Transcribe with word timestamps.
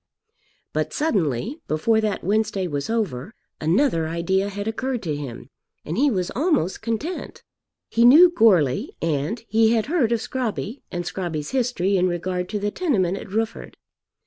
But 0.73 0.93
suddenly, 0.93 1.59
before 1.67 2.01
that 2.01 2.23
Wednesday 2.23 2.65
was 2.65 2.89
over, 2.89 3.35
another 3.59 4.07
idea 4.07 4.49
had 4.49 4.67
occurred 4.67 5.03
to 5.03 5.15
him, 5.15 5.51
and 5.85 5.95
he 5.95 6.09
was 6.09 6.31
almost 6.31 6.81
content. 6.81 7.43
He 7.87 8.03
knew 8.03 8.31
Goarly, 8.31 8.95
and 8.99 9.45
he 9.47 9.73
had 9.73 9.85
heard 9.85 10.11
of 10.11 10.19
Scrobby 10.19 10.81
and 10.91 11.05
Scrobby's 11.05 11.51
history 11.51 11.97
in 11.97 12.07
regard 12.07 12.49
to 12.49 12.57
the 12.57 12.71
tenement 12.71 13.15
at 13.15 13.31
Rufford. 13.31 13.77